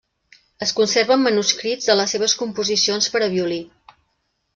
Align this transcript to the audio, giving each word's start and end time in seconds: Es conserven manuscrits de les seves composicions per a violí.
Es 0.65 0.71
conserven 0.77 1.19
manuscrits 1.25 1.89
de 1.91 1.97
les 1.99 2.15
seves 2.15 2.35
composicions 2.39 3.11
per 3.17 3.23
a 3.27 3.29
violí. 3.35 3.61